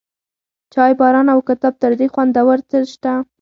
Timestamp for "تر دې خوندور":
1.81-2.57